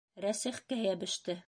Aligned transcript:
Рәсихкә 0.25 0.81
йәбеште! 0.87 1.39